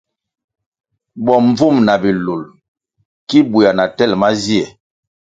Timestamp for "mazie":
4.21-4.65